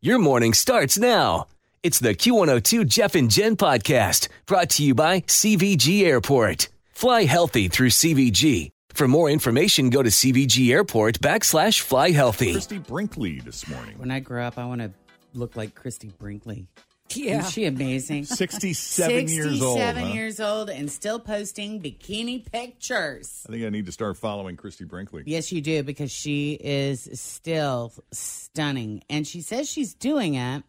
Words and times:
Your 0.00 0.20
morning 0.20 0.54
starts 0.54 0.96
now. 0.96 1.48
It's 1.82 1.98
the 1.98 2.14
Q102 2.14 2.86
Jeff 2.86 3.16
and 3.16 3.28
Jen 3.28 3.56
podcast 3.56 4.28
brought 4.46 4.70
to 4.70 4.84
you 4.84 4.94
by 4.94 5.22
CVG 5.22 6.04
Airport. 6.04 6.68
Fly 6.92 7.24
healthy 7.24 7.66
through 7.66 7.88
CVG. 7.88 8.70
For 8.90 9.08
more 9.08 9.28
information, 9.28 9.90
go 9.90 10.00
to 10.04 10.08
CVG 10.08 10.70
Airport 10.70 11.18
backslash 11.18 11.80
fly 11.80 12.10
healthy. 12.10 12.52
Christie 12.52 12.78
Brinkley 12.78 13.40
this 13.40 13.66
morning. 13.66 13.98
When 13.98 14.12
I 14.12 14.20
grow 14.20 14.44
up, 14.44 14.56
I 14.56 14.66
want 14.66 14.82
to 14.82 14.92
look 15.34 15.56
like 15.56 15.74
Christie 15.74 16.12
Brinkley. 16.16 16.68
Yeah. 17.14 17.40
Isn't 17.40 17.50
she 17.52 17.64
amazing? 17.64 18.24
67 18.26 19.28
years 19.28 19.62
old. 19.62 19.78
67 19.78 20.02
huh? 20.02 20.08
years 20.12 20.40
old 20.40 20.70
and 20.70 20.90
still 20.90 21.18
posting 21.18 21.80
bikini 21.80 22.50
pictures. 22.50 23.44
I 23.48 23.52
think 23.52 23.64
I 23.64 23.70
need 23.70 23.86
to 23.86 23.92
start 23.92 24.16
following 24.16 24.56
Christie 24.56 24.84
Brinkley. 24.84 25.22
Yes, 25.26 25.52
you 25.52 25.60
do, 25.60 25.82
because 25.82 26.10
she 26.10 26.52
is 26.52 27.08
still 27.14 27.92
stunning. 28.12 29.02
And 29.08 29.26
she 29.26 29.40
says 29.40 29.68
she's 29.68 29.94
doing 29.94 30.34
it, 30.34 30.62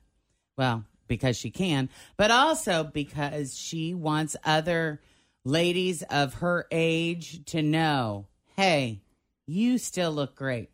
well, 0.58 0.86
because 1.08 1.38
she 1.38 1.52
can, 1.52 1.90
but 2.18 2.32
also 2.32 2.84
because 2.84 3.58
she 3.58 3.94
wants 3.94 4.36
other 4.46 5.02
ladies 5.44 6.04
of 6.04 6.36
her 6.36 6.68
age 6.72 7.44
to 7.46 7.62
know 7.62 8.28
hey, 8.56 9.02
you 9.48 9.78
still 9.78 10.12
look 10.12 10.36
great. 10.36 10.70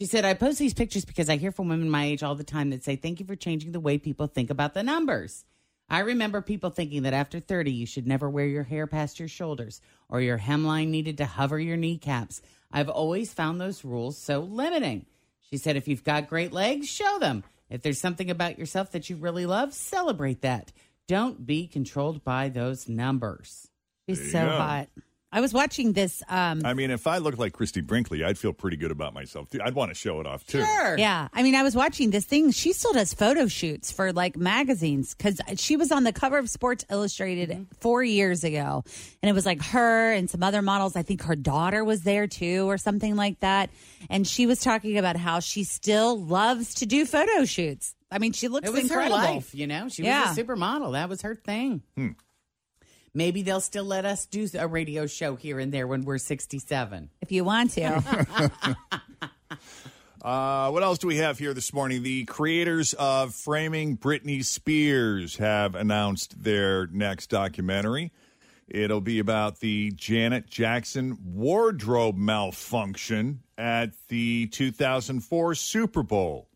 She 0.00 0.06
said, 0.06 0.24
I 0.24 0.34
post 0.34 0.60
these 0.60 0.74
pictures 0.74 1.04
because 1.04 1.28
I 1.28 1.36
hear 1.36 1.50
from 1.50 1.68
women 1.68 1.90
my 1.90 2.04
age 2.04 2.22
all 2.22 2.36
the 2.36 2.44
time 2.44 2.70
that 2.70 2.84
say, 2.84 2.94
Thank 2.94 3.18
you 3.18 3.26
for 3.26 3.34
changing 3.34 3.72
the 3.72 3.80
way 3.80 3.98
people 3.98 4.28
think 4.28 4.48
about 4.48 4.74
the 4.74 4.84
numbers. 4.84 5.44
I 5.90 6.00
remember 6.00 6.40
people 6.40 6.70
thinking 6.70 7.02
that 7.02 7.14
after 7.14 7.40
30, 7.40 7.72
you 7.72 7.86
should 7.86 8.06
never 8.06 8.28
wear 8.28 8.46
your 8.46 8.62
hair 8.62 8.86
past 8.86 9.18
your 9.18 9.28
shoulders 9.28 9.80
or 10.08 10.20
your 10.20 10.38
hemline 10.38 10.88
needed 10.88 11.18
to 11.18 11.24
hover 11.24 11.58
your 11.58 11.78
kneecaps. 11.78 12.42
I've 12.70 12.90
always 12.90 13.32
found 13.32 13.60
those 13.60 13.84
rules 13.84 14.18
so 14.18 14.40
limiting. 14.40 15.06
She 15.50 15.56
said, 15.56 15.76
If 15.76 15.88
you've 15.88 16.04
got 16.04 16.28
great 16.28 16.52
legs, 16.52 16.88
show 16.88 17.18
them. 17.18 17.42
If 17.68 17.82
there's 17.82 18.00
something 18.00 18.30
about 18.30 18.58
yourself 18.58 18.92
that 18.92 19.10
you 19.10 19.16
really 19.16 19.46
love, 19.46 19.74
celebrate 19.74 20.42
that. 20.42 20.72
Don't 21.08 21.44
be 21.44 21.66
controlled 21.66 22.22
by 22.22 22.50
those 22.50 22.88
numbers. 22.88 23.68
She's 24.06 24.30
so 24.30 24.44
go. 24.44 24.56
hot. 24.56 24.88
I 25.30 25.42
was 25.42 25.52
watching 25.52 25.92
this. 25.92 26.22
Um, 26.28 26.62
I 26.64 26.72
mean, 26.72 26.90
if 26.90 27.06
I 27.06 27.18
looked 27.18 27.38
like 27.38 27.52
Christie 27.52 27.82
Brinkley, 27.82 28.24
I'd 28.24 28.38
feel 28.38 28.54
pretty 28.54 28.78
good 28.78 28.90
about 28.90 29.12
myself. 29.12 29.50
too. 29.50 29.60
I'd 29.62 29.74
want 29.74 29.90
to 29.90 29.94
show 29.94 30.20
it 30.20 30.26
off 30.26 30.46
too. 30.46 30.64
Sure. 30.64 30.96
yeah, 30.98 31.28
I 31.34 31.42
mean, 31.42 31.54
I 31.54 31.62
was 31.62 31.74
watching 31.76 32.08
this 32.10 32.24
thing. 32.24 32.50
She 32.50 32.72
still 32.72 32.94
does 32.94 33.12
photo 33.12 33.46
shoots 33.46 33.92
for 33.92 34.12
like 34.14 34.38
magazines 34.38 35.14
because 35.14 35.38
she 35.56 35.76
was 35.76 35.92
on 35.92 36.04
the 36.04 36.12
cover 36.14 36.38
of 36.38 36.48
Sports 36.48 36.86
Illustrated 36.90 37.66
four 37.80 38.02
years 38.02 38.42
ago, 38.42 38.84
and 39.22 39.28
it 39.28 39.34
was 39.34 39.44
like 39.44 39.60
her 39.64 40.12
and 40.14 40.30
some 40.30 40.42
other 40.42 40.62
models. 40.62 40.96
I 40.96 41.02
think 41.02 41.22
her 41.24 41.36
daughter 41.36 41.84
was 41.84 42.02
there 42.04 42.26
too, 42.26 42.64
or 42.68 42.78
something 42.78 43.14
like 43.14 43.40
that. 43.40 43.68
And 44.08 44.26
she 44.26 44.46
was 44.46 44.60
talking 44.60 44.96
about 44.96 45.16
how 45.16 45.40
she 45.40 45.64
still 45.64 46.18
loves 46.18 46.74
to 46.76 46.86
do 46.86 47.04
photo 47.04 47.44
shoots. 47.44 47.94
I 48.10 48.18
mean, 48.18 48.32
she 48.32 48.48
looks 48.48 48.66
It 48.66 48.72
was 48.72 48.84
incredible. 48.84 49.18
her 49.18 49.24
life, 49.34 49.54
you 49.54 49.66
know. 49.66 49.90
She 49.90 50.04
Yeah. 50.04 50.30
was 50.30 50.38
a 50.38 50.42
supermodel. 50.42 50.92
That 50.92 51.10
was 51.10 51.20
her 51.20 51.34
thing. 51.34 51.82
Maybe 53.18 53.42
they'll 53.42 53.60
still 53.60 53.84
let 53.84 54.04
us 54.04 54.26
do 54.26 54.46
a 54.56 54.68
radio 54.68 55.08
show 55.08 55.34
here 55.34 55.58
and 55.58 55.72
there 55.72 55.88
when 55.88 56.04
we're 56.04 56.18
67. 56.18 57.10
If 57.20 57.32
you 57.32 57.42
want 57.42 57.72
to, 57.72 58.78
Uh, 60.22 60.70
what 60.70 60.82
else 60.82 60.98
do 60.98 61.06
we 61.06 61.16
have 61.16 61.38
here 61.38 61.54
this 61.54 61.72
morning? 61.72 62.02
The 62.02 62.24
creators 62.26 62.92
of 62.94 63.34
Framing 63.34 63.96
Britney 63.96 64.44
Spears 64.44 65.36
have 65.36 65.74
announced 65.74 66.42
their 66.42 66.86
next 66.88 67.30
documentary. 67.30 68.12
It'll 68.68 69.00
be 69.00 69.20
about 69.20 69.60
the 69.60 69.92
Janet 69.92 70.48
Jackson 70.48 71.18
wardrobe 71.24 72.16
malfunction 72.16 73.42
at 73.56 73.92
the 74.08 74.46
2004 74.48 75.54
Super 75.54 76.02
Bowl. 76.02 76.47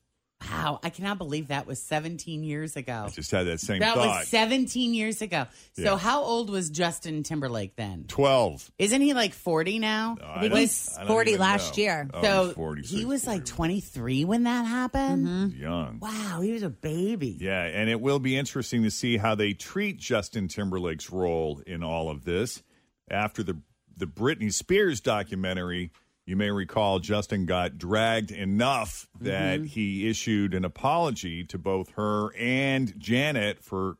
Wow, 0.52 0.80
I 0.82 0.90
cannot 0.90 1.18
believe 1.18 1.48
that 1.48 1.66
was 1.66 1.80
17 1.82 2.44
years 2.44 2.76
ago. 2.76 3.04
I 3.06 3.10
just 3.10 3.30
had 3.30 3.46
that 3.46 3.60
same 3.60 3.80
That 3.80 3.94
thought. 3.94 4.18
was 4.20 4.28
17 4.28 4.94
years 4.94 5.22
ago. 5.22 5.46
So 5.72 5.82
Yeah. 5.82 5.98
how 5.98 6.22
old 6.22 6.50
was 6.50 6.70
Justin 6.70 7.22
Timberlake 7.22 7.76
then? 7.76 8.04
12. 8.08 8.70
Isn't 8.78 9.00
he 9.00 9.14
like 9.14 9.32
40 9.34 9.78
now? 9.78 10.16
I 10.22 10.40
think 10.40 10.52
don't- 10.52 10.60
he's 10.60 10.90
I 10.96 11.00
don't 11.00 11.08
40 11.08 11.30
even 11.32 11.40
last 11.40 11.76
know. 11.76 11.82
year. 11.82 12.10
Oh, 12.12 12.22
so 12.22 12.44
he's 12.46 12.54
46, 12.54 12.90
he 13.00 13.04
was 13.04 13.26
like 13.26 13.46
41. 13.48 13.56
23 13.56 14.24
when 14.24 14.42
that 14.44 14.66
happened. 14.66 15.26
Mm-hmm. 15.26 15.60
young. 15.62 15.98
Wow, 16.00 16.40
he 16.42 16.52
was 16.52 16.62
a 16.62 16.70
baby. 16.70 17.38
Yeah, 17.40 17.62
and 17.64 17.88
it 17.88 18.00
will 18.00 18.18
be 18.18 18.36
interesting 18.36 18.82
to 18.82 18.90
see 18.90 19.16
how 19.16 19.34
they 19.34 19.52
treat 19.54 19.98
Justin 19.98 20.48
Timberlake's 20.48 21.10
role 21.10 21.60
in 21.66 21.82
all 21.82 22.10
of 22.10 22.24
this. 22.24 22.62
After 23.10 23.42
the 23.42 23.58
the 23.94 24.06
Britney 24.06 24.52
Spears 24.52 25.00
documentary, 25.00 25.90
you 26.26 26.36
may 26.36 26.50
recall 26.50 26.98
Justin 26.98 27.46
got 27.46 27.78
dragged 27.78 28.30
enough 28.30 29.08
that 29.20 29.60
mm-hmm. 29.60 29.66
he 29.66 30.08
issued 30.08 30.54
an 30.54 30.64
apology 30.64 31.44
to 31.44 31.58
both 31.58 31.90
her 31.90 32.34
and 32.36 32.98
Janet 32.98 33.62
for 33.62 33.96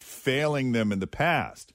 failing 0.00 0.72
them 0.72 0.92
in 0.92 1.00
the 1.00 1.06
past. 1.06 1.72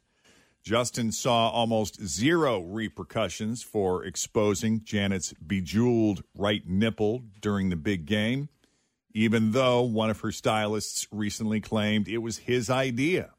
Justin 0.64 1.12
saw 1.12 1.50
almost 1.50 2.06
zero 2.06 2.62
repercussions 2.62 3.64
for 3.64 4.06
exposing 4.06 4.84
Janet's 4.84 5.34
bejeweled 5.34 6.24
right 6.36 6.68
nipple 6.68 7.24
during 7.42 7.70
the 7.70 7.76
big 7.76 8.06
game 8.06 8.50
even 9.14 9.52
though 9.52 9.82
one 9.82 10.10
of 10.10 10.22
her 10.22 10.32
stylists 10.32 11.08
recently 11.12 11.60
claimed 11.60 12.08
it 12.08 12.20
was 12.20 12.38
his 12.40 12.70
idea. 12.70 13.32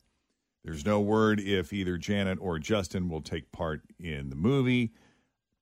There's 0.64 0.84
no 0.84 1.00
word 1.00 1.40
if 1.40 1.72
either 1.72 1.98
Janet 1.98 2.38
or 2.40 2.58
Justin 2.58 3.08
will 3.08 3.22
take 3.22 3.50
part 3.52 3.82
in 3.98 4.30
the 4.30 4.36
movie. 4.36 4.92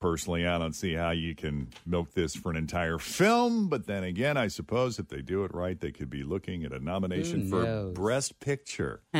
Personally, 0.00 0.46
I 0.46 0.56
don't 0.56 0.72
see 0.72 0.94
how 0.94 1.10
you 1.10 1.34
can 1.34 1.68
milk 1.84 2.14
this 2.14 2.34
for 2.34 2.50
an 2.50 2.56
entire 2.56 2.96
film, 2.98 3.68
but 3.68 3.86
then 3.86 4.02
again, 4.02 4.38
I 4.38 4.48
suppose 4.48 4.98
if 4.98 5.08
they 5.08 5.20
do 5.20 5.44
it 5.44 5.54
right, 5.54 5.78
they 5.78 5.92
could 5.92 6.08
be 6.08 6.22
looking 6.22 6.64
at 6.64 6.72
a 6.72 6.80
nomination 6.82 7.50
for 7.50 7.62
knows? 7.62 7.98
Best 7.98 8.40
Picture. 8.40 9.02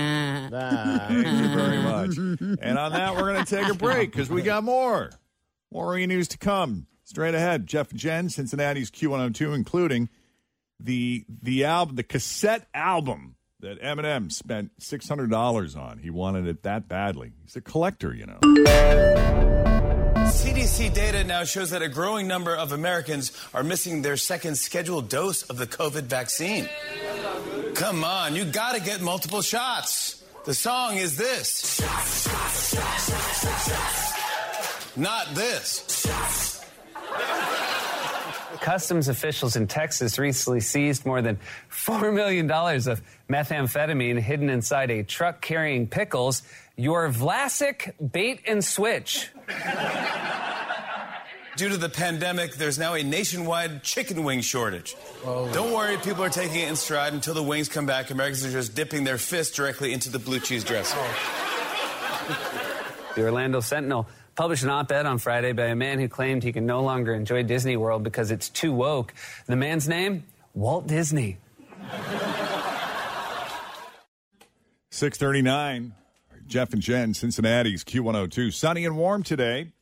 Ah. 0.52 1.06
Thank 1.08 1.26
you 1.26 1.48
very 1.54 1.82
much. 1.82 2.16
And 2.60 2.78
on 2.78 2.92
that, 2.92 3.14
we're 3.14 3.32
going 3.32 3.44
to 3.44 3.56
take 3.56 3.68
a 3.68 3.74
break 3.74 4.10
because 4.10 4.28
we 4.30 4.42
got 4.42 4.64
more. 4.64 5.10
More 5.70 5.96
e 5.96 6.06
news 6.06 6.28
to 6.28 6.38
come. 6.38 6.86
Straight 7.04 7.34
ahead, 7.34 7.66
Jeff 7.66 7.90
and 7.90 8.00
Jen, 8.00 8.28
Cincinnati's 8.30 8.90
Q102, 8.90 9.54
including 9.54 10.08
the 10.80 11.24
the 11.42 11.64
album, 11.64 11.96
the 11.96 12.02
cassette 12.02 12.66
album 12.74 13.36
that 13.60 13.80
Eminem 13.82 14.32
spent 14.32 14.72
six 14.78 15.08
hundred 15.08 15.30
dollars 15.30 15.76
on. 15.76 15.98
He 15.98 16.10
wanted 16.10 16.46
it 16.46 16.62
that 16.62 16.88
badly. 16.88 17.32
He's 17.42 17.56
a 17.56 17.60
collector, 17.60 18.14
you 18.14 18.26
know. 18.26 18.38
CDC 20.50 20.92
data 20.92 21.22
now 21.22 21.44
shows 21.44 21.70
that 21.70 21.80
a 21.80 21.88
growing 21.88 22.26
number 22.26 22.56
of 22.56 22.72
Americans 22.72 23.30
are 23.54 23.62
missing 23.62 24.02
their 24.02 24.16
second 24.16 24.56
scheduled 24.56 25.08
dose 25.08 25.44
of 25.44 25.58
the 25.58 25.66
COVID 25.66 26.02
vaccine. 26.02 26.68
Come 27.74 28.02
on, 28.02 28.34
you 28.34 28.44
gotta 28.44 28.80
get 28.80 29.00
multiple 29.00 29.42
shots. 29.42 30.24
The 30.46 30.54
song 30.54 30.96
is 30.96 31.16
this. 31.16 31.80
Not 34.96 35.36
this. 35.36 36.49
Customs 38.60 39.08
officials 39.08 39.56
in 39.56 39.66
Texas 39.66 40.18
recently 40.18 40.60
seized 40.60 41.06
more 41.06 41.22
than 41.22 41.38
$4 41.70 42.12
million 42.12 42.50
of 42.50 43.02
methamphetamine 43.28 44.20
hidden 44.20 44.50
inside 44.50 44.90
a 44.90 45.02
truck 45.02 45.40
carrying 45.40 45.86
pickles. 45.86 46.42
Your 46.76 47.10
Vlasic 47.10 47.92
bait 48.12 48.42
and 48.46 48.62
switch. 48.62 49.30
Due 51.56 51.68
to 51.70 51.76
the 51.76 51.88
pandemic, 51.88 52.54
there's 52.54 52.78
now 52.78 52.94
a 52.94 53.02
nationwide 53.02 53.82
chicken 53.82 54.24
wing 54.24 54.40
shortage. 54.40 54.94
Oh. 55.24 55.50
Don't 55.52 55.72
worry, 55.72 55.96
people 55.98 56.22
are 56.22 56.30
taking 56.30 56.60
it 56.60 56.68
in 56.68 56.76
stride 56.76 57.12
until 57.12 57.34
the 57.34 57.42
wings 57.42 57.68
come 57.68 57.86
back. 57.86 58.10
Americans 58.10 58.44
are 58.44 58.52
just 58.52 58.74
dipping 58.74 59.04
their 59.04 59.18
fists 59.18 59.56
directly 59.56 59.92
into 59.92 60.10
the 60.10 60.18
blue 60.18 60.38
cheese 60.38 60.64
dressing. 60.64 60.98
The 63.14 63.24
Orlando 63.24 63.60
Sentinel 63.60 64.06
published 64.34 64.62
an 64.62 64.70
op 64.70 64.90
ed 64.92 65.06
on 65.06 65.18
Friday 65.18 65.52
by 65.52 65.66
a 65.66 65.74
man 65.74 65.98
who 65.98 66.08
claimed 66.08 66.42
he 66.42 66.52
can 66.52 66.66
no 66.66 66.82
longer 66.82 67.14
enjoy 67.14 67.42
Disney 67.42 67.76
World 67.76 68.02
because 68.02 68.30
it's 68.30 68.48
too 68.48 68.72
woke. 68.72 69.14
The 69.46 69.56
man's 69.56 69.88
name? 69.88 70.24
Walt 70.54 70.86
Disney. 70.86 71.38
639. 74.90 75.94
Jeff 76.46 76.72
and 76.72 76.82
Jen, 76.82 77.14
Cincinnati's 77.14 77.84
Q102. 77.84 78.52
Sunny 78.52 78.84
and 78.84 78.96
warm 78.96 79.22
today 79.22 79.72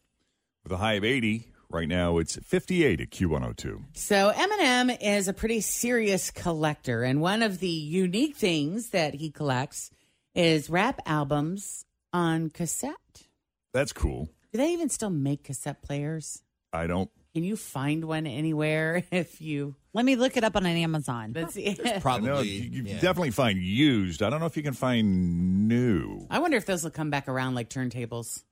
with 0.63 0.73
a 0.73 0.77
high 0.77 0.95
of 0.95 1.05
80. 1.05 1.49
Right 1.71 1.89
now 1.89 2.19
it's 2.19 2.37
58 2.37 3.01
at 3.01 3.11
Q102. 3.11 3.85
So 3.95 4.33
Eminem 4.35 4.97
is 5.01 5.29
a 5.29 5.33
pretty 5.33 5.61
serious 5.61 6.31
collector, 6.31 7.03
and 7.03 7.21
one 7.21 7.43
of 7.43 7.59
the 7.59 7.69
unique 7.69 8.37
things 8.37 8.91
that 8.91 9.15
he 9.15 9.31
collects 9.31 9.91
is 10.35 10.71
rap 10.71 11.01
albums 11.05 11.85
on 12.13 12.49
cassette. 12.51 13.27
That's 13.73 13.93
cool. 13.93 14.31
Do 14.53 14.59
they 14.59 14.73
even 14.73 14.89
still 14.89 15.11
make 15.11 15.45
cassette 15.45 15.83
players? 15.83 16.43
I 16.73 16.87
don't. 16.87 17.11
Can 17.35 17.45
you 17.45 17.57
find 17.57 18.05
one 18.05 18.27
anywhere 18.27 19.05
if 19.13 19.41
you? 19.41 19.75
Let 19.93 20.05
me 20.05 20.17
look 20.17 20.37
it 20.37 20.45
up 20.45 20.57
on 20.57 20.65
an 20.67 20.77
Amazon. 20.77 21.33
Let's 21.35 21.55
see. 21.55 21.77
I 21.85 21.99
Probably. 22.01 22.29
know 22.29 22.41
you, 22.41 22.53
you 22.53 22.83
yeah. 22.85 22.95
definitely 23.01 23.31
find 23.31 23.59
used. 23.59 24.23
I 24.23 24.31
don't 24.31 24.41
know 24.41 24.47
if 24.47 24.57
you 24.57 24.63
can 24.63 24.75
find 24.75 25.69
new. 25.69 26.27
I 26.31 26.39
wonder 26.39 26.57
if 26.57 26.67
those 26.67 26.85
will 26.85 26.91
come 26.91 27.11
back 27.11 27.29
around 27.29 27.55
like 27.55 27.69
turntables. 27.69 28.43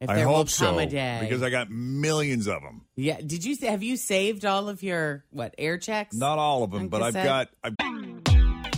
If 0.00 0.10
I 0.10 0.16
there 0.16 0.28
will 0.28 0.34
hope 0.36 0.48
so 0.48 0.66
come 0.66 0.78
a 0.80 0.86
day. 0.86 1.18
because 1.20 1.42
I 1.42 1.50
got 1.50 1.70
millions 1.70 2.48
of 2.48 2.60
them. 2.62 2.82
yeah. 2.96 3.20
Did 3.24 3.44
you 3.44 3.56
have 3.68 3.82
you 3.84 3.96
saved 3.96 4.44
all 4.44 4.68
of 4.68 4.82
your 4.82 5.24
what 5.30 5.54
air 5.58 5.78
checks? 5.78 6.16
Not 6.16 6.38
all 6.38 6.64
of 6.64 6.72
them, 6.72 6.82
On 6.82 6.88
but 6.88 7.02
I've 7.02 7.14
got. 7.14 7.48
I've, 7.62 7.74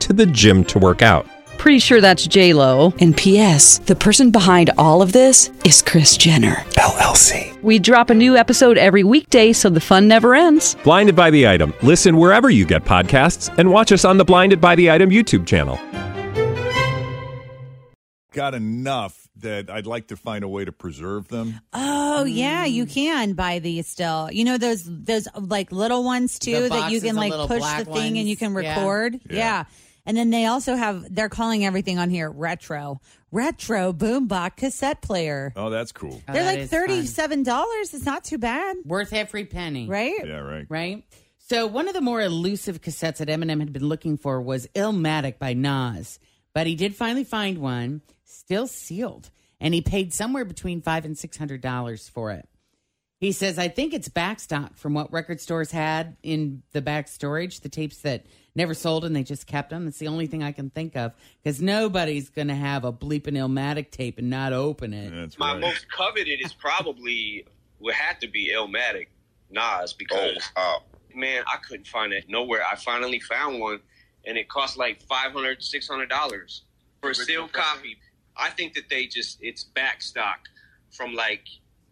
to 0.00 0.12
the 0.12 0.26
gym 0.26 0.64
to 0.64 0.78
work 0.78 1.02
out. 1.02 1.26
Pretty 1.58 1.80
sure 1.80 2.00
that's 2.00 2.26
J 2.26 2.52
Lo. 2.52 2.94
And 3.00 3.16
P.S. 3.16 3.78
The 3.78 3.96
person 3.96 4.30
behind 4.30 4.70
all 4.78 5.02
of 5.02 5.12
this 5.12 5.50
is 5.64 5.82
Kris 5.82 6.16
Jenner. 6.16 6.54
LLC. 6.76 7.60
We 7.62 7.80
drop 7.80 8.10
a 8.10 8.14
new 8.14 8.36
episode 8.36 8.78
every 8.78 9.02
weekday, 9.02 9.52
so 9.52 9.68
the 9.68 9.80
fun 9.80 10.06
never 10.06 10.34
ends. 10.36 10.76
Blinded 10.84 11.16
by 11.16 11.30
the 11.30 11.48
item. 11.48 11.74
Listen 11.82 12.16
wherever 12.16 12.48
you 12.48 12.64
get 12.64 12.84
podcasts, 12.84 13.52
and 13.58 13.70
watch 13.70 13.90
us 13.90 14.04
on 14.04 14.18
the 14.18 14.24
Blinded 14.24 14.60
by 14.60 14.76
the 14.76 14.90
Item 14.90 15.10
YouTube 15.10 15.46
channel. 15.46 15.78
got 18.32 18.54
enough 18.54 19.28
that 19.38 19.68
I'd 19.68 19.86
like 19.86 20.08
to 20.08 20.16
find 20.16 20.44
a 20.44 20.48
way 20.48 20.64
to 20.64 20.70
preserve 20.70 21.26
them. 21.26 21.60
Oh 21.72 22.24
yeah, 22.24 22.64
you 22.64 22.86
can 22.86 23.32
buy 23.32 23.58
these 23.58 23.88
still. 23.88 24.30
You 24.30 24.44
know 24.44 24.58
those 24.58 24.84
those 24.86 25.26
like 25.34 25.72
little 25.72 26.04
ones 26.04 26.38
too 26.38 26.62
The 26.62 26.68
that 26.68 26.92
you 26.92 27.00
boxes, 27.00 27.02
can 27.02 27.14
the 27.16 27.20
like 27.20 27.30
little 27.30 27.48
push 27.48 27.58
black 27.58 27.84
the 27.84 27.92
thing 27.92 28.18
and 28.18 28.28
you 28.28 28.36
can 28.36 28.54
ones? 28.54 28.64
Yeah. 28.64 28.78
record. 28.78 29.20
Yeah. 29.28 29.64
Yeah. 30.08 30.10
And 30.10 30.16
then 30.16 30.30
they 30.30 30.46
also 30.46 30.74
have 30.74 31.14
they're 31.14 31.28
calling 31.28 31.64
everything 31.64 31.98
on 31.98 32.10
here 32.10 32.30
retro. 32.30 33.00
Retro 33.30 33.92
boombox 33.92 34.56
cassette 34.56 35.02
player. 35.02 35.52
Oh, 35.54 35.68
that's 35.68 35.92
cool. 35.92 36.22
Oh, 36.28 36.32
They're 36.32 36.44
that 36.44 36.50
like 36.54 36.58
is 36.60 36.70
thirty 36.70 37.04
seven 37.06 37.42
dollars. 37.42 37.92
It's 37.92 38.06
not 38.06 38.24
too 38.24 38.38
bad. 38.38 38.76
Worth 38.84 39.12
every 39.12 39.44
penny. 39.44 39.86
Right? 39.86 40.14
Yeah, 40.24 40.38
right. 40.38 40.66
right? 40.68 41.04
So 41.38 41.66
one 41.66 41.88
of 41.88 41.94
the 41.94 42.00
more 42.00 42.20
elusive 42.20 42.80
cassettes 42.80 43.18
that 43.18 43.28
Eminem 43.28 43.60
had 43.60 43.72
been 43.72 43.86
looking 43.86 44.16
for 44.16 44.40
was 44.40 44.66
Illmatic 44.74 45.38
by 45.38 45.54
Nas, 45.54 46.18
but 46.54 46.66
he 46.66 46.74
did 46.74 46.94
finally 46.96 47.24
find 47.24 47.58
one, 47.58 48.02
still 48.24 48.66
sealed, 48.66 49.30
and 49.60 49.72
he 49.72 49.80
paid 49.80 50.12
somewhere 50.12 50.44
between 50.44 50.82
five 50.82 51.04
and 51.04 51.16
six 51.16 51.36
hundred 51.36 51.60
dollars 51.60 52.08
for 52.08 52.32
it. 52.32 52.48
He 53.20 53.32
says, 53.32 53.58
"I 53.58 53.68
think 53.68 53.94
it's 53.94 54.08
backstock 54.08 54.76
from 54.76 54.94
what 54.94 55.12
record 55.12 55.40
stores 55.40 55.72
had 55.72 56.16
in 56.22 56.62
the 56.72 56.80
back 56.80 57.08
storage, 57.08 57.60
the 57.60 57.68
tapes 57.68 57.98
that 57.98 58.24
never 58.58 58.74
sold 58.74 59.04
and 59.04 59.14
they 59.14 59.22
just 59.22 59.46
kept 59.46 59.70
them. 59.70 59.86
It's 59.86 59.98
the 59.98 60.08
only 60.08 60.26
thing 60.26 60.42
I 60.42 60.52
can 60.52 60.68
think 60.68 60.96
of 60.96 61.12
because 61.42 61.62
nobody's 61.62 62.28
going 62.28 62.48
to 62.48 62.54
have 62.56 62.84
a 62.84 62.92
bleeping 62.92 63.34
Illmatic 63.38 63.90
tape 63.90 64.18
and 64.18 64.28
not 64.28 64.52
open 64.52 64.92
it. 64.92 65.10
That's 65.14 65.38
My 65.38 65.52
right. 65.52 65.60
most 65.60 65.90
coveted 65.90 66.40
is 66.44 66.52
probably 66.52 67.46
would 67.78 67.94
have 67.94 68.18
to 68.18 68.28
be 68.28 68.50
Illmatic 68.52 69.06
Nas 69.50 69.92
because 69.92 70.50
oh, 70.56 70.78
man, 71.14 71.44
I 71.46 71.56
couldn't 71.58 71.86
find 71.86 72.12
it 72.12 72.24
nowhere. 72.28 72.62
I 72.70 72.74
finally 72.74 73.20
found 73.20 73.60
one, 73.60 73.78
and 74.26 74.36
it 74.36 74.48
cost 74.48 74.76
like 74.76 75.00
$500, 75.06 75.62
600 75.62 76.08
dollars 76.08 76.62
for 77.00 77.10
a 77.10 77.14
sealed 77.14 77.52
copy. 77.52 77.96
I 78.36 78.50
think 78.50 78.74
that 78.74 78.88
they 78.90 79.06
just 79.06 79.38
it's 79.40 79.62
back 79.64 80.02
stock 80.02 80.40
from 80.90 81.14
like 81.14 81.46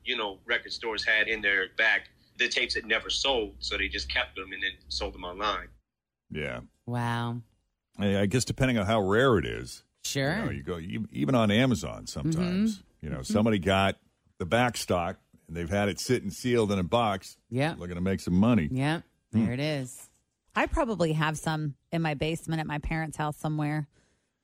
you 0.06 0.16
know 0.16 0.38
record 0.46 0.72
stores 0.72 1.04
had 1.04 1.28
in 1.28 1.40
their 1.40 1.68
back 1.76 2.08
the 2.38 2.48
tapes 2.48 2.74
that 2.74 2.86
never 2.86 3.10
sold, 3.10 3.54
so 3.58 3.76
they 3.76 3.88
just 3.88 4.12
kept 4.12 4.36
them 4.36 4.52
and 4.52 4.62
then 4.62 4.72
sold 4.88 5.14
them 5.14 5.24
online. 5.24 5.68
Yeah. 6.30 6.60
Wow, 6.86 7.40
I 7.98 8.20
I 8.20 8.26
guess 8.26 8.44
depending 8.44 8.78
on 8.78 8.86
how 8.86 9.00
rare 9.00 9.38
it 9.38 9.46
is, 9.46 9.82
sure. 10.04 10.36
you, 10.36 10.44
know, 10.44 10.50
you 10.50 10.62
go 10.62 10.76
you- 10.76 11.08
even 11.12 11.34
on 11.34 11.50
Amazon 11.50 12.06
sometimes. 12.06 12.78
Mm-hmm. 12.78 12.82
You 13.02 13.10
know, 13.10 13.18
mm-hmm. 13.18 13.32
somebody 13.32 13.58
got 13.58 13.96
the 14.38 14.46
back 14.46 14.76
stock 14.76 15.18
and 15.48 15.56
they've 15.56 15.70
had 15.70 15.88
it 15.88 16.00
sitting 16.00 16.30
sealed 16.30 16.72
in 16.72 16.78
a 16.78 16.84
box. 16.84 17.36
Yeah. 17.50 17.74
looking 17.78 17.94
to 17.94 18.00
make 18.00 18.20
some 18.20 18.34
money. 18.34 18.68
Yep, 18.70 19.02
hmm. 19.32 19.44
there 19.44 19.52
it 19.52 19.60
is. 19.60 20.08
I 20.54 20.66
probably 20.66 21.12
have 21.12 21.36
some 21.36 21.74
in 21.92 22.02
my 22.02 22.14
basement 22.14 22.60
at 22.60 22.66
my 22.66 22.78
parents' 22.78 23.16
house 23.16 23.36
somewhere. 23.36 23.88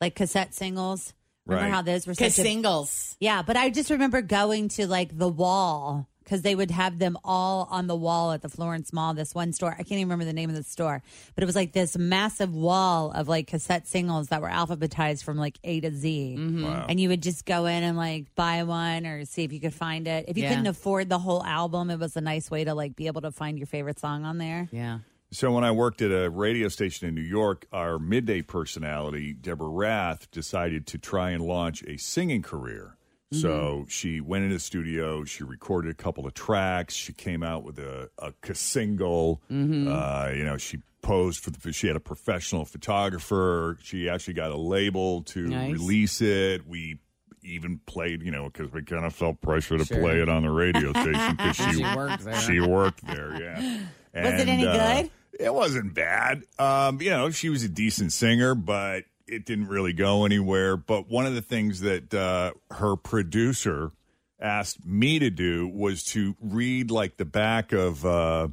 Like 0.00 0.14
cassette 0.14 0.54
singles. 0.54 1.14
Remember 1.46 1.64
Right. 1.66 1.74
how 1.74 1.82
those 1.82 2.06
were 2.06 2.14
such 2.14 2.28
a 2.28 2.30
Singles. 2.30 3.16
Yeah, 3.20 3.42
but 3.42 3.56
I 3.56 3.70
just 3.70 3.90
remember 3.90 4.22
going 4.22 4.68
to 4.70 4.86
like 4.86 5.16
the 5.18 5.28
wall 5.28 6.08
because 6.22 6.42
they 6.42 6.54
would 6.54 6.70
have 6.70 7.00
them 7.00 7.18
all 7.24 7.66
on 7.68 7.88
the 7.88 7.96
wall 7.96 8.30
at 8.30 8.42
the 8.42 8.48
Florence 8.48 8.92
Mall. 8.92 9.12
This 9.12 9.34
one 9.34 9.52
store, 9.52 9.72
I 9.72 9.78
can't 9.78 9.92
even 9.92 10.04
remember 10.04 10.24
the 10.24 10.32
name 10.32 10.50
of 10.50 10.54
the 10.56 10.62
store, 10.62 11.02
but 11.34 11.42
it 11.42 11.46
was 11.46 11.56
like 11.56 11.72
this 11.72 11.98
massive 11.98 12.54
wall 12.54 13.10
of 13.10 13.26
like 13.26 13.48
cassette 13.48 13.88
singles 13.88 14.28
that 14.28 14.40
were 14.40 14.48
alphabetized 14.48 15.24
from 15.24 15.36
like 15.36 15.58
A 15.64 15.80
to 15.80 15.90
Z. 15.90 16.36
Mm-hmm. 16.38 16.64
Wow. 16.64 16.86
And 16.88 17.00
you 17.00 17.08
would 17.08 17.24
just 17.24 17.44
go 17.44 17.66
in 17.66 17.82
and 17.82 17.96
like 17.96 18.32
buy 18.36 18.62
one 18.62 19.04
or 19.04 19.24
see 19.24 19.42
if 19.42 19.52
you 19.52 19.58
could 19.58 19.74
find 19.74 20.06
it. 20.06 20.26
If 20.28 20.36
you 20.36 20.44
Yeah. 20.44 20.50
couldn't 20.50 20.68
afford 20.68 21.08
the 21.08 21.18
whole 21.18 21.42
album, 21.44 21.90
it 21.90 21.98
was 21.98 22.16
a 22.16 22.20
nice 22.20 22.52
way 22.52 22.62
to 22.62 22.72
like 22.74 22.94
be 22.94 23.08
able 23.08 23.22
to 23.22 23.32
find 23.32 23.58
your 23.58 23.66
favorite 23.66 23.98
song 23.98 24.24
on 24.24 24.38
there. 24.38 24.68
Yeah. 24.70 25.00
So 25.32 25.50
when 25.50 25.64
I 25.64 25.70
worked 25.70 26.02
at 26.02 26.10
a 26.10 26.28
radio 26.28 26.68
station 26.68 27.08
in 27.08 27.14
New 27.14 27.22
York, 27.22 27.66
our 27.72 27.98
midday 27.98 28.42
personality, 28.42 29.32
Deborah 29.32 29.68
Rath, 29.68 30.30
decided 30.30 30.86
to 30.88 30.98
try 30.98 31.30
and 31.30 31.42
launch 31.42 31.82
a 31.84 31.96
singing 31.96 32.42
career. 32.42 32.96
So 33.32 33.86
she 33.88 34.20
went 34.20 34.44
into 34.44 34.56
the 34.56 34.60
studio, 34.60 35.24
she 35.24 35.42
recorded 35.42 35.90
a 35.90 35.94
couple 35.94 36.26
of 36.26 36.34
tracks, 36.34 36.92
she 36.92 37.14
came 37.14 37.42
out 37.42 37.64
with 37.64 37.78
a, 37.78 38.10
a 38.18 38.54
single. 38.54 39.40
Uh, 39.50 40.30
you 40.36 40.44
know, 40.44 40.58
she 40.58 40.82
posed 41.00 41.40
for 41.42 41.48
the. 41.48 41.72
She 41.72 41.86
had 41.86 41.96
a 41.96 42.00
professional 42.00 42.66
photographer. 42.66 43.78
She 43.82 44.10
actually 44.10 44.34
got 44.34 44.50
a 44.50 44.56
label 44.58 45.22
to 45.22 45.46
Nice. 45.48 45.72
release 45.72 46.20
it. 46.20 46.66
We 46.66 46.98
even 47.42 47.80
played, 47.86 48.22
you 48.22 48.30
know, 48.32 48.50
because 48.50 48.70
we 48.70 48.82
kind 48.82 49.06
of 49.06 49.14
felt 49.14 49.40
pressure 49.40 49.78
to 49.78 49.84
Sure. 49.86 49.98
play 49.98 50.20
it 50.20 50.28
on 50.28 50.42
the 50.42 50.50
radio 50.50 50.90
station 50.92 51.30
because 51.34 51.56
she, 51.56 51.72
She 51.72 51.82
worked 51.96 52.24
there. 52.24 52.34
She 52.40 52.60
worked 52.60 53.06
there, 53.06 53.40
yeah. 53.40 53.78
Was 54.14 54.42
it 54.42 54.48
any 54.48 54.66
uh, 54.66 54.72
good? 55.02 55.10
It 55.38 55.52
wasn't 55.52 55.94
bad. 55.94 56.44
Um, 56.58 57.00
you 57.00 57.10
know, 57.10 57.30
she 57.30 57.48
was 57.48 57.62
a 57.64 57.68
decent 57.68 58.12
singer, 58.12 58.54
but 58.54 59.04
it 59.26 59.46
didn't 59.46 59.68
really 59.68 59.92
go 59.92 60.24
anywhere. 60.24 60.76
But 60.76 61.08
one 61.08 61.26
of 61.26 61.34
the 61.34 61.42
things 61.42 61.80
that 61.80 62.12
uh, 62.12 62.52
her 62.74 62.96
producer 62.96 63.92
asked 64.40 64.84
me 64.84 65.18
to 65.20 65.30
do 65.30 65.68
was 65.68 66.02
to 66.04 66.36
read 66.40 66.90
like 66.90 67.16
the 67.16 67.24
back 67.24 67.72
of 67.72 68.04
uh, 68.04 68.48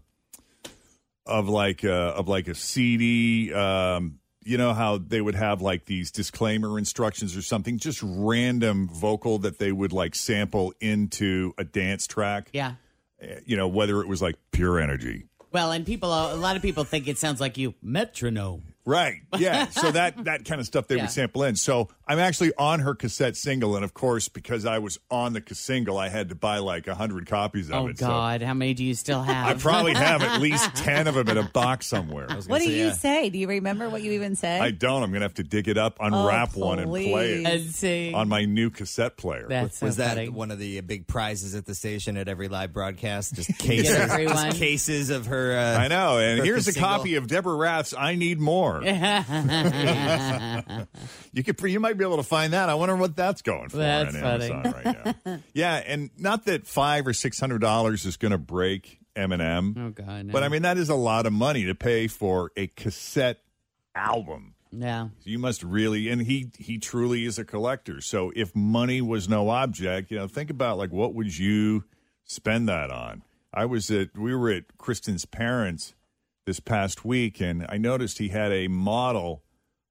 of 1.26 1.50
like 1.50 1.84
uh, 1.84 2.14
of 2.16 2.28
like 2.28 2.48
a 2.48 2.56
CD. 2.56 3.54
Um, 3.54 4.20
you 4.44 4.58
know 4.58 4.74
how 4.74 4.98
they 4.98 5.22
would 5.22 5.36
have 5.36 5.62
like 5.62 5.86
these 5.86 6.12
disclaimer 6.12 6.78
instructions 6.80 7.36
or 7.36 7.42
something, 7.42 7.78
just 7.78 8.02
random 8.04 8.88
vocal 8.88 9.38
that 9.40 9.60
they 9.60 9.72
would 9.72 9.92
like 9.92 10.16
sample 10.16 10.74
into 10.80 11.54
a 11.58 11.64
dance 11.64 12.08
track. 12.08 12.50
Yeah. 12.54 12.76
Uh, 13.22 13.36
You 13.46 13.58
know, 13.58 13.68
whether 13.68 14.02
it 14.02 14.08
was 14.08 14.22
like 14.22 14.38
pure 14.52 14.80
energy. 14.80 15.26
Well, 15.52 15.72
and 15.72 15.86
people, 15.86 16.10
a 16.12 16.36
lot 16.36 16.56
of 16.56 16.62
people 16.62 16.84
think 16.84 17.08
it 17.08 17.18
sounds 17.18 17.40
like 17.42 17.58
you 17.58 17.74
metronome. 17.82 18.64
Right. 18.86 19.22
Yeah. 19.38 19.68
so 19.70 19.92
that 19.92 20.24
that 20.26 20.46
kind 20.46 20.60
of 20.62 20.68
stuff 20.68 20.88
they 20.88 20.96
Yeah. 20.96 21.04
would 21.04 21.12
sample 21.12 21.44
in. 21.44 21.56
So 21.56 21.90
I'm 22.10 22.18
actually 22.20 22.52
on 22.58 22.80
her 22.80 22.96
cassette 22.96 23.38
single, 23.38 23.76
and 23.76 23.86
of 23.86 23.94
course, 23.94 24.30
because 24.30 24.66
I 24.66 24.80
was 24.80 25.00
on 25.12 25.34
the 25.34 25.42
cassette 25.42 25.58
single, 25.60 25.98
I 26.00 26.10
had 26.10 26.30
to 26.30 26.36
buy 26.36 26.58
like 26.58 26.88
a 26.88 26.96
hundred 26.96 27.28
copies 27.28 27.70
of 27.70 27.76
Oh 27.76 27.88
it. 27.88 28.00
so 28.00 28.08
God, 28.08 28.42
how 28.42 28.56
many 28.56 28.74
do 28.74 28.84
you 28.84 28.96
still 28.96 29.22
have? 29.22 29.46
I 29.46 29.54
probably 29.60 29.94
have 29.94 30.24
at 30.24 30.42
least 30.42 30.74
ten 30.76 31.06
of 31.06 31.14
them 31.14 31.30
in 31.30 31.38
a 31.38 31.44
box 31.44 31.86
somewhere. 31.86 32.28
What 32.48 32.62
do 32.62 32.72
you 32.72 32.90
say? 32.92 33.30
Do 33.30 33.38
you 33.38 33.48
remember 33.48 33.88
what 33.90 34.02
you 34.02 34.14
even 34.14 34.36
say? 34.36 34.60
I 34.60 34.72
don't. 34.72 35.04
I'm 35.04 35.12
gonna 35.12 35.26
have 35.26 35.36
to 35.36 35.44
dig 35.44 35.68
it 35.68 35.78
up, 35.78 35.98
unwrap 36.00 36.56
one, 36.56 36.80
and 36.80 36.90
play 36.90 37.44
And 37.44 37.48
it 37.84 38.14
on 38.16 38.28
my 38.28 38.46
new 38.46 38.72
cassette 38.72 39.16
player. 39.18 39.46
That's 39.48 39.80
was 39.80 39.98
so 39.98 40.02
that 40.02 40.16
funny. 40.16 40.30
one 40.30 40.50
of 40.50 40.58
the 40.58 40.82
big 40.82 41.06
prizes 41.06 41.54
at 41.54 41.68
the 41.68 41.76
station 41.76 42.18
at 42.18 42.28
every 42.28 42.48
live 42.48 42.74
broadcast? 42.74 43.36
Just 43.36 43.50
cases, 43.60 43.96
just 43.96 44.58
cases 44.58 45.12
of 45.12 45.28
her. 45.28 45.56
Uh, 45.56 45.78
I 45.78 45.88
know. 45.90 46.18
And 46.18 46.44
here's 46.44 46.68
a 46.68 46.72
single. 46.72 46.90
copy 46.90 47.14
of 47.16 47.28
Deborah 47.28 47.56
Rath's 47.56 47.94
"I 47.96 48.16
Need 48.16 48.40
More." 48.40 48.82
you 51.34 51.44
could, 51.44 51.62
you 51.70 51.80
might 51.80 51.99
be 52.00 52.06
able 52.06 52.18
to 52.18 52.24
find 52.24 52.54
that. 52.54 52.70
I 52.70 52.74
wonder 52.76 52.96
what 52.96 53.16
that's 53.16 53.42
going 53.42 53.70
for 53.70 53.78
That's 53.78 54.16
on 54.16 54.22
funny. 54.22 54.50
Amazon 54.52 54.74
right 54.86 55.26
now. 55.26 55.40
yeah, 55.54 55.76
and 55.86 56.10
not 56.18 56.46
that 56.46 56.66
five 56.68 57.06
or 57.06 57.14
six 57.14 57.40
hundred 57.40 57.60
dollars 57.60 58.06
is 58.06 58.18
going 58.18 58.32
to 58.32 58.38
break 58.38 59.00
Eminem. 59.16 59.78
Oh 59.78 59.90
God, 59.92 60.26
no. 60.26 60.34
But 60.34 60.44
I 60.44 60.50
mean, 60.50 60.64
that 60.64 60.78
is 60.78 60.90
a 60.90 60.96
lot 60.96 61.26
of 61.26 61.34
money 61.34 61.66
to 61.66 61.76
pay 61.76 62.08
for 62.08 62.52
a 62.58 62.68
cassette 62.68 63.42
album. 63.96 64.54
yeah. 64.72 65.10
You 65.24 65.40
must 65.40 65.62
really, 65.64 66.10
and 66.10 66.22
he 66.22 66.52
he 66.58 66.78
truly 66.78 67.26
is 67.26 67.38
a 67.38 67.46
collector. 67.46 68.02
So 68.02 68.32
if 68.36 68.56
money 68.56 69.02
was 69.02 69.28
no 69.30 69.50
object, 69.50 70.12
you 70.12 70.18
know, 70.18 70.28
think 70.28 70.50
about 70.50 70.78
like 70.78 70.92
what 70.92 71.14
would 71.14 71.38
you 71.38 71.84
spend 72.24 72.68
that 72.70 72.90
on? 72.92 73.24
I 73.54 73.66
was 73.66 73.90
at 73.92 74.16
we 74.18 74.34
were 74.36 74.52
at 74.52 74.78
Kristen's 74.78 75.26
parents 75.26 75.96
this 76.46 76.60
past 76.60 77.04
week, 77.04 77.42
and 77.42 77.66
I 77.68 77.78
noticed 77.78 78.20
he 78.20 78.30
had 78.30 78.52
a 78.52 78.68
model 78.68 79.44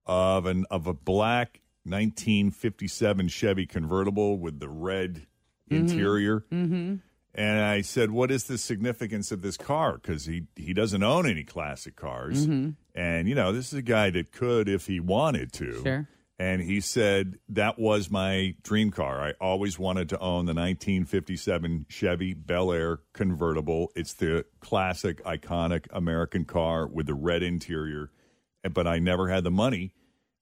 of 0.06 0.46
an 0.46 0.64
of 0.70 0.86
a 0.86 0.94
black 0.94 1.60
1957 1.88 3.28
Chevy 3.28 3.66
convertible 3.66 4.38
with 4.38 4.61
the 4.61 4.68
red 4.68 5.26
interior. 5.71 6.45
Mm-hmm. 6.52 6.97
And 7.35 7.61
I 7.61 7.83
said, 7.83 8.11
"What 8.11 8.30
is 8.30 8.45
the 8.45 8.59
significance 8.59 9.30
of 9.30 9.42
this 9.42 9.57
car?" 9.57 9.99
Because 9.99 10.25
he 10.26 10.45
he 10.57 10.73
doesn't 10.73 11.02
own 11.02 11.28
any 11.28 11.45
classic 11.45 11.95
cars, 11.95 12.47
Mhm. 12.47 12.75
and 12.95 13.28
you 13.28 13.35
know 13.35 13.52
this 13.52 13.68
is 13.73 13.78
a 13.78 13.83
guy 13.83 14.11
that 14.11 14.33
could 14.33 14.68
if 14.68 14.87
he 14.87 14.99
wanted 14.99 15.52
to. 15.54 15.83
Sure. 15.83 16.09
And 16.40 16.62
he 16.62 16.80
said 16.80 17.38
that 17.49 17.78
was 17.80 18.11
my 18.11 18.54
dream 18.62 18.90
car. 18.92 19.21
I 19.21 19.33
always 19.40 19.76
wanted 19.78 20.09
to 20.11 20.18
own 20.21 20.47
the 20.47 20.54
1957 20.54 21.87
Chevy 21.88 22.33
Bel 22.33 22.73
Air 22.73 23.00
convertible. 23.12 23.90
It's 23.97 24.14
the 24.14 24.45
classic, 24.61 25.23
iconic 25.25 25.87
American 25.90 26.45
car 26.45 26.87
with 26.87 27.07
the 27.07 27.14
red 27.14 27.42
interior, 27.42 28.11
but 28.73 28.87
I 28.87 29.00
never 29.00 29.28
had 29.28 29.42
the 29.42 29.50
money. 29.50 29.95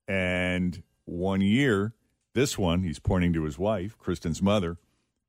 And 0.06 0.82
one 1.06 1.40
year, 1.40 1.94
this 2.34 2.58
one, 2.58 2.82
he's 2.82 2.98
pointing 2.98 3.32
to 3.32 3.44
his 3.44 3.58
wife, 3.58 3.96
Kristen's 3.98 4.42
mother, 4.42 4.76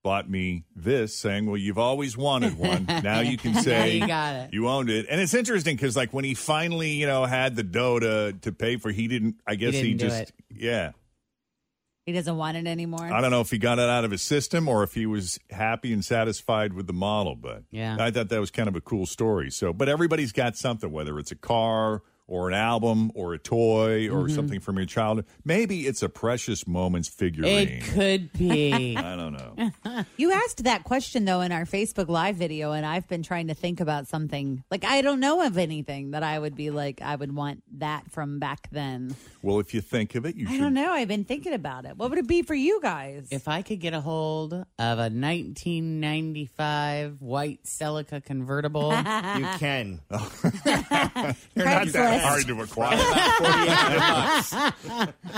bought 0.03 0.29
me 0.29 0.63
this, 0.75 1.15
saying, 1.15 1.45
"Well, 1.47 1.57
you've 1.57 1.77
always 1.77 2.15
wanted 2.17 2.57
one. 2.57 2.85
now 3.03 3.19
you 3.21 3.37
can 3.37 3.53
say 3.55 3.97
you 3.97 4.07
got 4.07 4.35
it. 4.35 4.53
you 4.53 4.67
owned 4.67 4.89
it." 4.89 5.05
And 5.09 5.19
it's 5.21 5.33
interesting 5.33 5.75
because, 5.75 5.95
like, 5.95 6.13
when 6.13 6.23
he 6.25 6.33
finally, 6.33 6.91
you 6.91 7.07
know, 7.07 7.25
had 7.25 7.55
the 7.55 7.63
dough 7.63 7.99
to 7.99 8.33
to 8.41 8.51
pay 8.51 8.77
for, 8.77 8.91
he 8.91 9.07
didn't. 9.07 9.35
I 9.47 9.55
guess 9.55 9.73
he, 9.73 9.93
didn't 9.93 9.97
do 9.99 10.07
just, 10.07 10.21
it. 10.21 10.33
yeah. 10.49 10.91
he 12.05 12.13
doesn't 12.13 12.37
want 12.37 12.55
it 12.55 12.67
anymore. 12.67 13.03
I 13.11 13.19
don't 13.19 13.31
know 13.31 13.41
if 13.41 13.51
he 13.51 13.57
got 13.57 13.79
it 13.79 13.89
out 13.89 14.05
of 14.05 14.11
his 14.11 14.21
system 14.21 14.67
or 14.69 14.83
if 14.83 14.93
he 14.93 15.05
was 15.05 15.39
happy 15.49 15.91
and 15.91 16.05
satisfied 16.05 16.71
with 16.73 16.87
the 16.87 16.93
model, 16.93 17.35
but 17.35 17.63
Yeah. 17.69 17.97
I 17.99 18.11
thought 18.11 18.29
that 18.29 18.39
was 18.39 18.49
kind 18.51 18.69
of 18.69 18.75
a 18.77 18.81
cool 18.81 19.05
story. 19.05 19.51
So, 19.51 19.73
but 19.73 19.89
everybody's 19.89 20.31
got 20.31 20.55
something, 20.55 20.89
whether 20.91 21.19
it's 21.19 21.31
a 21.31 21.35
car 21.35 22.01
or 22.27 22.49
an 22.49 22.53
album 22.53 23.11
or 23.15 23.33
a 23.33 23.39
toy 23.39 24.07
or 24.09 24.27
Mhm. 24.27 24.35
something 24.35 24.59
from 24.59 24.75
your 24.77 24.85
childhood. 24.85 25.25
Maybe 25.45 25.87
it's 25.87 26.03
a 26.03 26.09
precious 26.09 26.67
moments 26.67 27.07
figurine. 27.07 27.69
It 27.69 27.83
could 27.85 28.33
be. 28.33 28.97
I 29.07 29.15
don't 29.15 29.33
know. 29.33 30.03
You 30.17 30.31
asked 30.31 30.63
that 30.65 30.83
question 30.83 31.25
though 31.25 31.41
in 31.41 31.51
our 31.51 31.65
Facebook 31.65 32.09
Live 32.09 32.35
video, 32.35 32.73
and 32.73 32.85
I've 32.85 33.07
been 33.07 33.23
trying 33.23 33.47
to 33.47 33.53
think 33.53 33.79
about 33.79 34.07
something. 34.07 34.63
Like 34.69 34.83
I 34.83 35.01
don't 35.01 35.19
know 35.19 35.41
of 35.45 35.57
anything 35.57 36.11
that 36.11 36.23
I 36.23 36.37
would 36.37 36.55
be 36.55 36.69
like 36.69 37.01
I 37.01 37.15
would 37.15 37.33
want 37.35 37.63
that 37.79 38.11
from 38.11 38.39
back 38.39 38.69
then. 38.71 39.15
Well, 39.41 39.59
if 39.59 39.73
you 39.73 39.81
think 39.81 40.15
of 40.15 40.25
it, 40.25 40.35
you 40.35 40.47
I 40.47 40.51
should. 40.51 40.59
don't 40.59 40.73
know. 40.73 40.91
I've 40.91 41.07
been 41.07 41.23
thinking 41.23 41.53
about 41.53 41.85
it. 41.85 41.97
What 41.97 42.09
would 42.09 42.19
it 42.19 42.27
be 42.27 42.41
for 42.41 42.55
you 42.55 42.79
guys? 42.81 43.27
If 43.31 43.47
I 43.47 43.61
could 43.61 43.79
get 43.79 43.93
a 43.93 44.01
hold 44.01 44.53
of 44.53 44.65
a 44.99 45.09
1995 45.09 47.21
white 47.21 47.63
Celica 47.63 48.23
convertible, 48.23 48.91
You 49.37 49.47
can. 49.59 50.01
You're 50.11 51.65
not 51.65 51.87
that 51.87 52.16
Craigslist. 52.17 52.21
hard 52.21 52.47
to 52.47 52.61
acquire. 52.61 52.97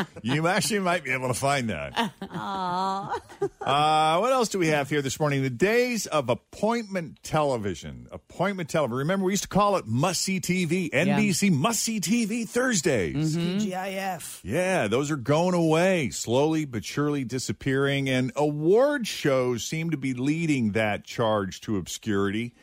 you 0.21 0.47
actually 0.47 0.79
might 0.79 1.03
be 1.03 1.11
able 1.11 1.27
to 1.27 1.33
find 1.33 1.69
that. 1.69 1.93
Aw. 2.21 3.19
Uh, 3.61 4.19
what 4.19 4.31
else 4.31 4.49
do 4.49 4.59
we 4.59 4.67
have 4.67 4.89
here 4.89 5.01
this 5.01 5.19
morning? 5.19 5.41
The 5.43 5.49
days 5.49 6.05
of 6.07 6.29
appointment 6.29 7.21
television. 7.23 8.07
Appointment 8.11 8.69
television. 8.69 8.97
Remember, 8.97 9.25
we 9.25 9.33
used 9.33 9.43
to 9.43 9.49
call 9.49 9.77
it 9.77 9.85
must 9.87 10.21
see 10.21 10.39
TV. 10.39 10.89
NBC 10.91 11.51
must 11.51 11.81
see 11.81 11.99
TV 11.99 12.47
Thursdays. 12.47 13.35
TGIF. 13.35 14.39
Yeah, 14.43 14.87
those 14.87 15.11
are 15.11 15.17
going 15.17 15.53
away, 15.53 16.09
slowly 16.09 16.65
but 16.65 16.85
surely 16.85 17.23
disappearing. 17.23 18.09
And 18.09 18.31
award 18.35 19.07
shows 19.07 19.63
seem 19.63 19.91
to 19.91 19.97
be 19.97 20.13
leading 20.13 20.71
that 20.73 21.03
charge 21.03 21.61
to 21.61 21.77
obscurity. 21.77 22.53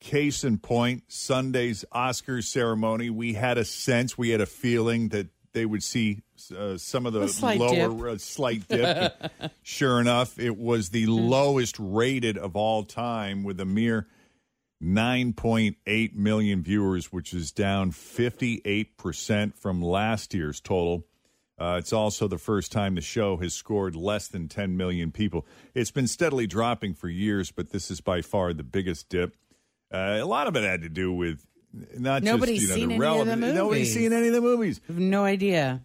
Case 0.00 0.44
in 0.44 0.58
point, 0.58 1.04
Sunday's 1.08 1.84
Oscars 1.94 2.44
ceremony. 2.44 3.10
We 3.10 3.34
had 3.34 3.58
a 3.58 3.64
sense, 3.64 4.16
we 4.16 4.30
had 4.30 4.40
a 4.40 4.46
feeling 4.46 5.10
that 5.10 5.28
they 5.52 5.66
would 5.66 5.82
see 5.82 6.22
uh, 6.56 6.76
some 6.78 7.06
of 7.06 7.12
the 7.12 7.56
lower 7.58 8.10
uh, 8.10 8.18
slight 8.18 8.66
dip. 8.68 9.30
sure 9.62 10.00
enough, 10.00 10.38
it 10.38 10.56
was 10.56 10.90
the 10.90 11.06
lowest 11.06 11.76
rated 11.78 12.38
of 12.38 12.56
all 12.56 12.84
time 12.84 13.42
with 13.42 13.60
a 13.60 13.64
mere 13.64 14.06
9.8 14.82 16.14
million 16.14 16.62
viewers, 16.62 17.12
which 17.12 17.34
is 17.34 17.52
down 17.52 17.92
58% 17.92 19.54
from 19.54 19.82
last 19.82 20.32
year's 20.32 20.60
total. 20.60 21.06
Uh, 21.58 21.76
it's 21.78 21.92
also 21.92 22.26
the 22.26 22.38
first 22.38 22.72
time 22.72 22.94
the 22.94 23.02
show 23.02 23.36
has 23.36 23.52
scored 23.52 23.94
less 23.94 24.28
than 24.28 24.48
10 24.48 24.78
million 24.78 25.12
people. 25.12 25.46
It's 25.74 25.90
been 25.90 26.06
steadily 26.06 26.46
dropping 26.46 26.94
for 26.94 27.08
years, 27.08 27.50
but 27.50 27.70
this 27.70 27.90
is 27.90 28.00
by 28.00 28.22
far 28.22 28.54
the 28.54 28.62
biggest 28.62 29.10
dip. 29.10 29.36
Uh, 29.92 30.18
a 30.20 30.24
lot 30.24 30.46
of 30.46 30.56
it 30.56 30.62
had 30.62 30.82
to 30.82 30.88
do 30.88 31.12
with 31.12 31.44
not 31.98 32.22
Nobody's 32.22 32.60
just 32.68 32.76
you 32.78 32.86
know, 32.86 32.88
seen 32.88 32.88
the 32.88 32.94
any 32.94 32.94
of 32.94 32.98
the 33.00 33.32
relevant. 33.34 33.40
Nobody's 33.54 33.88
movies. 33.88 33.94
seen 33.94 34.12
any 34.12 34.28
of 34.28 34.34
the 34.34 34.40
movies. 34.40 34.80
I 34.88 34.92
have 34.92 35.00
no 35.00 35.24
idea. 35.24 35.82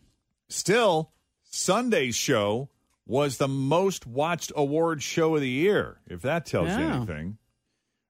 Still, 0.50 1.12
Sunday's 1.44 2.16
show 2.16 2.70
was 3.08 3.38
the 3.38 3.48
most 3.48 4.08
watched 4.08 4.52
award 4.56 5.02
show 5.04 5.36
of 5.36 5.42
the 5.42 5.50
year, 5.50 6.00
if 6.08 6.22
that 6.24 6.46
tells 6.46 6.70
you 6.70 6.80
Yeah. 6.84 6.96
anything. 6.98 7.38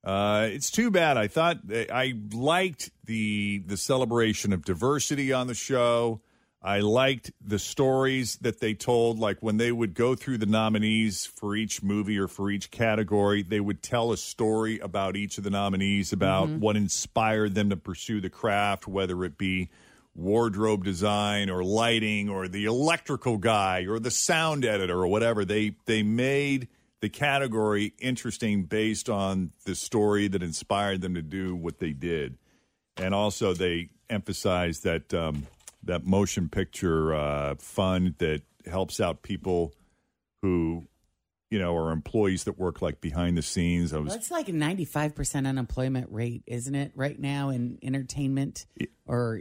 Uh, 0.04 0.48
it's 0.52 0.70
too 0.70 0.92
bad. 0.92 1.18
I 1.18 1.28
thought 1.28 1.58
I 1.72 2.14
liked 2.32 2.92
the 3.06 3.64
the 3.66 3.76
celebration 3.78 4.54
of 4.54 4.64
diversity 4.64 5.34
on 5.34 5.48
the 5.48 5.56
show. 5.56 6.22
I 6.66 6.80
liked 6.80 7.32
the 7.40 7.60
stories 7.60 8.38
that 8.38 8.60
they 8.60 8.74
told. 8.74 9.20
Like 9.20 9.38
when 9.44 9.58
they 9.58 9.72
would 9.72 9.94
go 9.94 10.16
through 10.16 10.40
the 10.40 10.48
nominees 10.48 11.28
for 11.28 11.56
each 11.56 11.84
movie 11.84 12.18
or 12.18 12.28
for 12.28 12.50
each 12.50 12.72
category, 12.72 13.44
they 13.44 13.60
would 13.60 13.84
tell 13.84 14.12
a 14.12 14.18
story 14.18 14.80
about 14.80 15.16
each 15.16 15.38
of 15.38 15.44
the 15.44 15.52
nominees, 15.52 16.12
about 16.12 16.50
Mhm. 16.50 16.60
what 16.60 16.76
inspired 16.76 17.54
them 17.54 17.70
to 17.70 17.78
pursue 17.78 18.20
the 18.20 18.32
craft, 18.32 18.88
whether 18.88 19.24
it 19.24 19.38
be 19.38 19.70
wardrobe 20.16 20.84
design 20.84 21.52
or 21.52 21.64
lighting 21.64 22.30
or 22.30 22.48
the 22.48 22.66
electrical 22.66 23.38
guy 23.38 23.86
or 23.88 24.00
the 24.00 24.10
sound 24.10 24.66
editor 24.66 24.98
or 25.02 25.08
whatever. 25.08 25.46
They 25.46 25.76
they 25.86 26.02
made 26.02 26.68
the 27.00 27.10
category 27.10 27.94
interesting 28.00 28.64
based 28.64 29.08
on 29.08 29.52
the 29.66 29.76
story 29.76 30.28
that 30.30 30.42
inspired 30.42 31.02
them 31.02 31.14
to 31.14 31.22
do 31.22 31.56
what 31.56 31.78
they 31.78 31.94
did, 31.94 32.40
and 32.98 33.14
also 33.14 33.54
they 33.54 33.90
emphasized 34.10 34.84
that 34.84 35.14
um, 35.14 35.46
that 35.86 36.06
motion 36.06 36.50
picture 36.50 37.14
uh, 37.14 37.56
fund 37.56 38.16
that 38.18 38.42
helps 38.66 39.00
out 39.00 39.22
people 39.22 39.74
who 40.42 40.88
you 41.56 41.62
know 41.62 41.74
are 41.78 41.92
employees 41.92 42.44
that 42.44 42.60
work 42.60 42.82
like 42.82 43.00
behind 43.00 43.38
the 43.38 43.42
scenes. 43.42 43.94
I 43.94 44.00
was 44.00 44.10
Well, 44.10 44.18
it's 44.18 44.30
like 44.30 44.50
a 44.50 44.52
95% 44.52 45.48
unemployment 45.48 46.12
rate, 46.12 46.44
isn't 46.48 46.76
it, 46.76 46.92
right 46.96 47.18
now 47.18 47.48
in 47.50 47.80
entertainment? 47.82 48.66
Or 49.08 49.40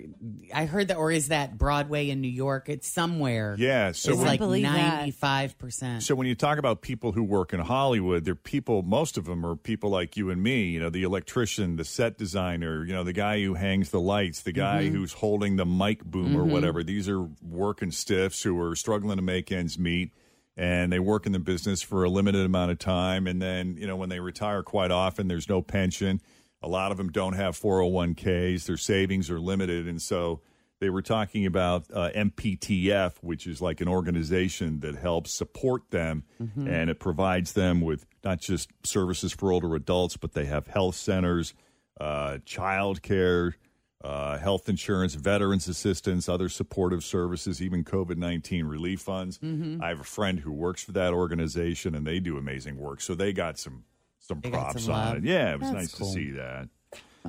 I 0.54 0.66
heard 0.66 0.88
that, 0.88 0.96
or 0.98 1.10
is 1.10 1.28
that 1.28 1.56
Broadway 1.58 2.10
in 2.10 2.20
New 2.20 2.28
York? 2.28 2.68
It's 2.68 2.86
somewhere. 2.86 3.56
Yeah, 3.58 3.92
so 3.92 4.12
it's 4.12 4.20
like 4.20 4.32
I 4.32 4.36
believe 4.36 4.62
that. 4.64 5.08
95%. 5.08 6.02
So 6.02 6.14
when 6.14 6.26
you 6.26 6.34
talk 6.34 6.58
about 6.58 6.82
people 6.82 7.12
who 7.12 7.22
work 7.24 7.52
in 7.54 7.60
Hollywood, 7.60 8.24
they're 8.24 8.34
people. 8.34 8.82
Most 8.82 9.16
of 9.16 9.24
them 9.24 9.44
are 9.44 9.56
people 9.56 9.90
like 9.90 10.16
you 10.18 10.30
and 10.30 10.42
me. 10.42 10.64
You 10.66 10.80
know, 10.80 10.90
the 10.90 11.02
electrician, 11.02 11.76
the 11.76 11.84
set 11.84 12.18
designer. 12.18 12.84
You 12.84 12.92
know, 12.92 13.04
the 13.04 13.12
guy 13.14 13.42
who 13.42 13.54
hangs 13.54 13.90
the 13.90 14.00
lights, 14.00 14.42
the 14.42 14.52
guy 14.52 14.84
Mhm. 14.84 14.92
who's 14.92 15.14
holding 15.14 15.56
the 15.56 15.66
mic 15.66 16.04
boom 16.04 16.36
or 16.36 16.44
Mhm. 16.44 16.50
whatever. 16.50 16.84
These 16.84 17.08
are 17.08 17.22
working 17.42 17.90
stiffs 17.90 18.42
who 18.42 18.60
are 18.60 18.76
struggling 18.76 19.16
to 19.16 19.22
make 19.22 19.50
ends 19.50 19.78
meet, 19.78 20.12
and 20.56 20.92
they 20.92 20.98
work 21.00 21.26
in 21.26 21.32
the 21.32 21.38
business 21.38 21.82
for 21.82 22.04
a 22.04 22.08
limited 22.08 22.44
amount 22.46 22.70
of 22.70 22.78
time. 22.78 23.26
And 23.26 23.40
then 23.42 23.76
you 23.76 23.86
know, 23.86 23.96
when 23.96 24.08
they 24.08 24.20
retire, 24.20 24.62
quite 24.62 24.90
often 24.90 25.28
there's 25.28 25.48
no 25.48 25.62
pension. 25.62 26.20
A 26.62 26.68
lot 26.68 26.90
of 26.90 26.96
them 26.96 27.10
don't 27.10 27.34
have 27.34 27.56
401ks. 27.58 28.66
Their 28.66 28.76
savings 28.76 29.28
are 29.30 29.38
limited, 29.40 29.86
and 29.86 30.00
so 30.00 30.40
they 30.80 30.88
were 30.90 31.02
talking 31.02 31.44
about 31.46 31.84
uh, 31.92 32.10
MPTF, 32.14 33.14
which 33.20 33.46
is 33.46 33.60
like 33.62 33.80
an 33.80 33.88
organization 33.88 34.80
that 34.80 34.96
helps 34.96 35.32
support 35.32 35.90
them, 35.90 36.24
Mhm. 36.42 36.68
and 36.68 36.90
it 36.90 36.98
provides 36.98 37.52
them 37.52 37.80
with 37.80 38.06
not 38.24 38.40
just 38.40 38.70
services 38.82 39.32
for 39.32 39.52
older 39.52 39.74
adults, 39.74 40.16
but 40.16 40.32
they 40.32 40.46
have 40.46 40.66
health 40.66 40.96
centers, 40.96 41.54
uh, 42.00 42.38
child 42.44 43.02
care, 43.02 43.56
uh, 44.04 44.38
health 44.38 44.68
insurance, 44.68 45.14
veterans 45.14 45.66
assistance, 45.66 46.28
other 46.28 46.48
supportive 46.48 47.02
services, 47.02 47.62
even 47.62 47.82
COVID 47.82 48.16
19 48.18 48.66
relief 48.66 49.00
funds. 49.00 49.38
Mhm. 49.38 49.82
I 49.82 49.88
have 49.88 50.00
a 50.00 50.04
friend 50.04 50.40
who 50.40 50.52
works 50.52 50.84
for 50.84 50.92
that 50.92 51.12
organization, 51.14 51.94
and 51.94 52.06
they 52.06 52.20
do 52.20 52.36
amazing 52.36 52.76
work. 52.76 53.00
So 53.00 53.14
they 53.14 53.32
got 53.32 53.58
some 53.58 53.84
some 54.20 54.40
They 54.42 54.50
got 54.50 54.60
props 54.72 54.84
some 54.84 54.94
on 54.94 55.06
love. 55.06 55.16
it. 55.18 55.24
Yeah, 55.24 55.52
it 55.54 55.60
was 55.60 55.70
That's 55.70 55.82
nice 55.82 55.94
cool. 55.94 56.06
to 56.08 56.12
see 56.14 56.30
that. 56.32 56.68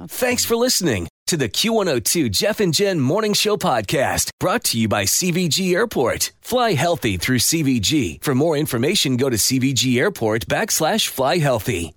Thanks 0.10 0.44
for 0.46 0.56
listening 0.58 1.08
to 1.28 1.38
the 1.38 1.48
Q102 1.50 2.30
Jeff 2.30 2.60
and 2.60 2.74
Jen 2.74 3.00
Morning 3.00 3.34
Show 3.34 3.56
podcast 3.58 4.30
brought 4.40 4.64
to 4.66 4.78
you 4.80 4.88
by 4.90 5.06
CVG 5.06 5.74
Airport. 5.74 6.32
Fly 6.42 6.74
healthy 6.74 7.16
through 7.18 7.40
CVG. 7.40 8.20
For 8.22 8.36
more 8.36 8.58
information, 8.58 9.16
go 9.18 9.30
to 9.30 9.38
CVG 9.38 9.98
Airport 9.98 10.48
backslash 10.48 11.08
fly 11.08 11.38
healthy. 11.38 11.94